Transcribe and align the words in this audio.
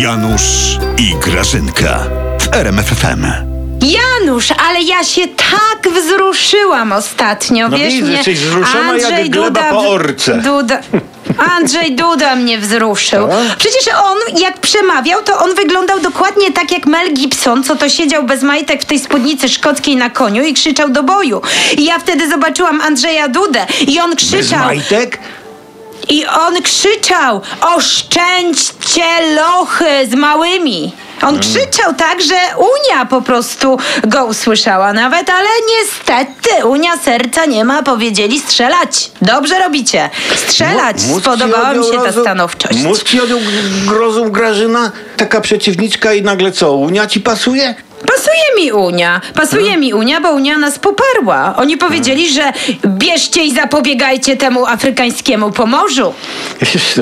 Janusz 0.00 0.78
i 0.98 1.14
Grażynka 1.30 1.98
w 2.40 2.54
RMFFM. 2.54 3.26
Janusz, 3.82 4.48
ale 4.68 4.82
ja 4.82 5.04
się 5.04 5.22
tak 5.26 5.92
wzruszyłam 5.92 6.92
ostatnio, 6.92 7.68
No 7.68 7.78
wiesz 7.78 7.92
widzę, 7.94 8.06
mnie. 8.06 8.16
jesteś 8.16 8.38
wzruszona 8.38 8.96
jak 8.96 9.30
gleba 9.30 9.70
po 9.70 9.78
orce. 9.90 10.34
Duda, 10.42 10.80
Andrzej 11.56 11.96
Duda 11.96 12.36
mnie 12.36 12.58
wzruszył. 12.58 13.28
Przecież 13.58 13.94
on, 14.04 14.40
jak 14.40 14.58
przemawiał, 14.60 15.22
to 15.22 15.38
on 15.38 15.54
wyglądał 15.54 16.00
dokładnie 16.00 16.52
tak 16.52 16.72
jak 16.72 16.86
Mel 16.86 17.12
Gibson, 17.14 17.64
co 17.64 17.76
to 17.76 17.88
siedział 17.88 18.22
bez 18.22 18.42
majtek 18.42 18.82
w 18.82 18.84
tej 18.84 18.98
spódnicy 18.98 19.48
szkockiej 19.48 19.96
na 19.96 20.10
koniu 20.10 20.42
i 20.44 20.54
krzyczał 20.54 20.88
do 20.88 21.02
boju. 21.02 21.42
I 21.78 21.84
ja 21.84 21.98
wtedy 21.98 22.28
zobaczyłam 22.30 22.80
Andrzeja 22.80 23.28
Dudę 23.28 23.66
i 23.86 24.00
on 24.00 24.10
Bez 24.10 24.18
krzyczał. 24.18 24.64
majtek? 24.64 25.18
I 26.08 26.26
on 26.26 26.62
krzyczał: 26.62 27.40
Oszczędźcie 27.60 29.34
lochy 29.36 30.06
z 30.10 30.14
małymi. 30.14 30.92
On 31.22 31.40
krzyczał 31.40 31.94
tak, 31.94 32.22
że 32.22 32.34
Unia 32.56 33.06
po 33.06 33.22
prostu 33.22 33.78
go 34.06 34.24
usłyszała 34.24 34.92
nawet, 34.92 35.30
ale 35.30 35.48
niestety 35.78 36.66
Unia 36.66 36.96
serca 36.96 37.44
nie 37.46 37.64
ma, 37.64 37.82
powiedzieli 37.82 38.40
strzelać. 38.40 39.10
Dobrze 39.22 39.58
robicie. 39.58 40.10
Strzelać. 40.46 41.02
Mu- 41.02 41.08
mózg 41.08 41.24
ci 41.24 41.30
Spodobała 41.30 41.72
mi 41.72 41.78
odjął 41.78 41.92
się 41.92 41.98
ta 41.98 42.10
rozum- 42.10 42.20
stanowczość. 42.22 42.82
Mózg 42.82 43.04
ci 43.04 43.20
odjął 43.20 43.38
g- 43.38 43.98
rozum 43.98 44.30
Grażyna? 44.32 44.90
Taka 45.16 45.40
przeciwniczka 45.40 46.12
i 46.14 46.22
nagle 46.22 46.52
co, 46.52 46.72
Unia 46.72 47.06
ci 47.06 47.20
pasuje? 47.20 47.74
Pasuje 48.16 48.64
mi 48.64 48.72
Unia. 48.72 49.20
Pasuje 49.34 49.76
mi 49.76 49.94
Unia, 49.94 50.20
bo 50.20 50.30
Unia 50.32 50.58
nas 50.58 50.78
poparła. 50.78 51.54
Oni 51.56 51.76
powiedzieli, 51.76 52.32
że 52.32 52.52
bierzcie 52.86 53.44
i 53.44 53.54
zapobiegajcie 53.54 54.36
temu 54.36 54.66
afrykańskiemu 54.66 55.50
pomorzu. 55.52 56.14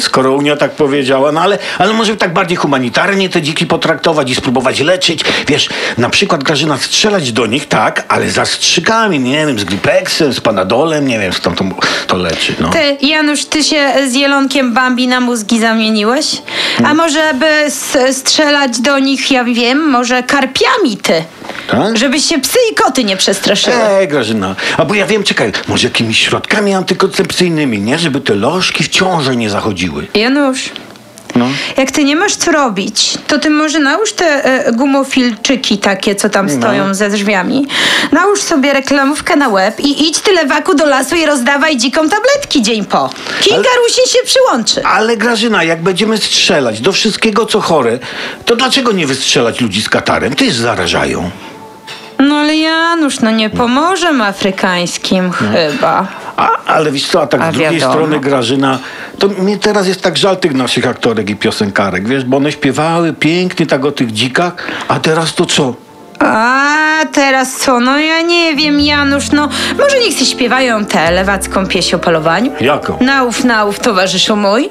Skoro 0.00 0.32
Unia 0.34 0.56
tak 0.56 0.70
powiedziała, 0.70 1.32
no 1.32 1.40
ale, 1.40 1.58
ale 1.78 1.92
może 1.92 2.16
tak 2.16 2.32
bardziej 2.32 2.56
humanitarnie 2.56 3.28
te 3.28 3.42
dziki 3.42 3.66
potraktować 3.66 4.30
i 4.30 4.34
spróbować 4.34 4.80
leczyć. 4.80 5.20
Wiesz, 5.48 5.68
na 5.98 6.10
przykład 6.10 6.44
Grażyna 6.44 6.78
strzelać 6.78 7.32
do 7.32 7.46
nich, 7.46 7.68
tak, 7.68 8.04
ale 8.08 8.30
zastrzykami, 8.30 9.18
nie 9.20 9.46
wiem, 9.46 9.58
z 9.58 9.64
Gripexem, 9.64 10.32
z 10.32 10.40
Panadolem, 10.40 11.06
nie 11.08 11.18
wiem, 11.18 11.32
skąd 11.32 11.58
to, 11.58 11.64
to 12.06 12.16
leczy, 12.16 12.54
no. 12.60 12.68
Ty, 12.70 12.96
Janusz, 13.06 13.44
ty 13.44 13.64
się 13.64 13.92
z 14.08 14.14
Jelonkiem 14.14 14.74
Bambi 14.74 15.08
na 15.08 15.20
mózgi 15.20 15.60
zamieniłeś? 15.60 16.42
A 16.84 16.94
może 16.94 17.34
by 17.34 17.46
s- 17.46 17.98
strzelać 18.12 18.80
do 18.80 18.98
nich, 18.98 19.30
ja 19.30 19.44
wiem, 19.44 19.90
może 19.90 20.22
karpiami 20.22 20.95
ty? 20.96 21.24
Tak? 21.70 21.96
Żeby 21.98 22.20
się 22.20 22.40
psy 22.40 22.58
i 22.72 22.74
koty 22.74 23.04
nie 23.04 23.16
przestraszyły. 23.16 23.76
Ej, 23.76 24.08
Grażyna, 24.08 24.56
a 24.76 24.84
bo 24.84 24.94
ja 24.94 25.06
wiem, 25.06 25.22
czekaj, 25.22 25.52
może 25.68 25.88
jakimiś 25.88 26.18
środkami 26.18 26.74
antykoncepcyjnymi, 26.74 27.78
nie? 27.80 27.98
Żeby 27.98 28.20
te 28.20 28.34
lożki 28.34 28.84
w 28.84 28.88
ciążę 28.88 29.36
nie 29.36 29.50
zachodziły. 29.50 30.06
Janusz. 30.14 30.70
Jak 31.76 31.90
ty 31.90 32.04
nie 32.04 32.16
masz 32.16 32.36
co 32.36 32.52
robić, 32.52 33.18
to 33.26 33.38
ty 33.38 33.50
może 33.50 33.78
nałóż 33.78 34.12
te 34.12 34.44
e, 34.44 34.72
gumofilczyki 34.72 35.78
takie, 35.78 36.14
co 36.14 36.28
tam 36.28 36.50
stoją 36.50 36.94
ze 36.94 37.10
drzwiami. 37.10 37.66
Nałóż 38.12 38.40
sobie 38.42 38.72
reklamówkę 38.72 39.36
na 39.36 39.48
łeb 39.48 39.80
i 39.80 40.08
idź 40.08 40.18
ty 40.18 40.32
lewaku 40.32 40.74
do 40.74 40.86
lasu 40.86 41.16
i 41.16 41.26
rozdawaj 41.26 41.76
dzikom 41.76 42.08
tabletki 42.10 42.62
dzień 42.62 42.84
po. 42.84 43.10
Kinga 43.40 43.68
Rusie 43.82 44.02
się 44.08 44.18
przyłączy. 44.24 44.84
Ale 44.84 45.16
Grażyna, 45.16 45.64
jak 45.64 45.82
będziemy 45.82 46.18
strzelać 46.18 46.80
do 46.80 46.92
wszystkiego, 46.92 47.46
co 47.46 47.60
chore, 47.60 47.98
to 48.44 48.56
dlaczego 48.56 48.92
nie 48.92 49.06
wystrzelać 49.06 49.60
ludzi 49.60 49.82
z 49.82 49.88
katarem? 49.88 50.34
Też 50.34 50.54
zarażają. 50.54 51.30
No 52.18 52.34
ale 52.34 52.56
Janusz, 52.56 53.20
no 53.20 53.30
nie 53.30 53.50
pomożem 53.50 54.22
afrykańskim 54.22 55.32
chyba. 55.32 56.06
A, 56.36 56.64
ale 56.66 56.92
wiesz 56.92 57.08
co, 57.08 57.22
a 57.22 57.26
tak 57.26 57.40
A 57.40 57.50
z 57.50 57.54
drugiej 57.54 57.72
wiadomo. 57.72 57.92
strony 57.92 58.20
Grażyna, 58.20 58.78
to 59.18 59.28
mnie 59.28 59.58
teraz 59.58 59.86
jest 59.86 60.02
tak 60.02 60.16
żal 60.16 60.36
tych 60.36 60.54
naszych 60.54 60.86
aktorek 60.86 61.30
i 61.30 61.36
piosenkarek, 61.36 62.08
wiesz, 62.08 62.24
bo 62.24 62.36
one 62.36 62.52
śpiewały 62.52 63.12
pięknie 63.12 63.66
tak 63.66 63.84
o 63.84 63.92
tych 63.92 64.12
dzikach, 64.12 64.54
a 64.88 65.00
teraz 65.00 65.34
to 65.34 65.46
co? 65.46 65.74
A 66.20 66.56
teraz 67.12 67.56
co? 67.56 67.80
No 67.80 67.98
ja 67.98 68.22
nie 68.22 68.56
wiem, 68.56 68.80
Janusz, 68.80 69.30
no 69.32 69.48
może 69.78 69.98
niech 70.04 70.18
się 70.18 70.24
śpiewają 70.26 70.84
tę 70.84 71.10
lewacką 71.10 71.66
pieśń 71.66 71.94
o 71.96 71.98
polowaniu? 71.98 72.52
Jaką? 72.60 72.98
Naów, 73.00 73.44
naów, 73.44 73.78
towarzyszu 73.80 74.36
mój. 74.36 74.70